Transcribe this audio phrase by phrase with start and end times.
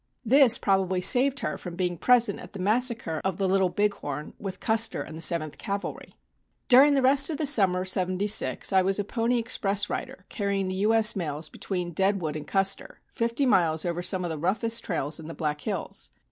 [0.25, 4.33] This probably saved her from being present at the massacre of the Little Big Horn
[4.39, 6.15] with Custer and the 7th Cavalry.
[6.67, 10.69] "During the rest of the summer of '76 I was a pony express rider, carrying
[10.69, 10.95] the U.
[10.95, 11.15] S.
[11.15, 15.35] mails between Deadwood and Custer, fifty miles over some of the roughest trails in the
[15.35, 16.09] Black Hills.